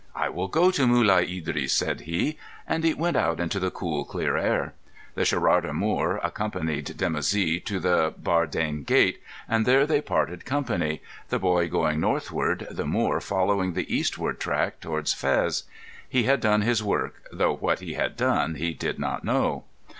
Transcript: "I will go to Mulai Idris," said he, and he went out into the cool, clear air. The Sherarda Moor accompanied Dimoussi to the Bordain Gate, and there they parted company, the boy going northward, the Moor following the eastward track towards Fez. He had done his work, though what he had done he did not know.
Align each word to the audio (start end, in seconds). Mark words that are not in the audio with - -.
"I 0.15 0.29
will 0.29 0.47
go 0.47 0.71
to 0.71 0.87
Mulai 0.87 1.21
Idris," 1.29 1.73
said 1.73 2.01
he, 2.01 2.39
and 2.65 2.83
he 2.83 2.95
went 2.95 3.15
out 3.15 3.39
into 3.39 3.59
the 3.59 3.69
cool, 3.69 4.03
clear 4.03 4.35
air. 4.35 4.73
The 5.13 5.21
Sherarda 5.25 5.73
Moor 5.75 6.19
accompanied 6.23 6.85
Dimoussi 6.97 7.63
to 7.65 7.79
the 7.79 8.11
Bordain 8.17 8.83
Gate, 8.83 9.21
and 9.47 9.63
there 9.63 9.85
they 9.85 10.01
parted 10.01 10.43
company, 10.43 11.03
the 11.29 11.37
boy 11.37 11.69
going 11.69 11.99
northward, 11.99 12.65
the 12.71 12.87
Moor 12.87 13.21
following 13.21 13.73
the 13.73 13.95
eastward 13.95 14.39
track 14.39 14.79
towards 14.79 15.13
Fez. 15.13 15.65
He 16.09 16.23
had 16.23 16.41
done 16.41 16.61
his 16.63 16.81
work, 16.83 17.27
though 17.31 17.53
what 17.55 17.79
he 17.79 17.93
had 17.93 18.17
done 18.17 18.55
he 18.55 18.73
did 18.73 18.97
not 18.97 19.23
know. 19.23 19.65